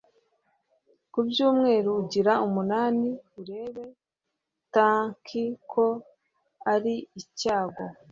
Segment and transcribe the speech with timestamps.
[1.11, 3.09] Ku byumweru ugira umunani
[3.39, 3.85] Urebe
[4.73, 5.85] tanki ko
[6.73, 7.83] ari icyago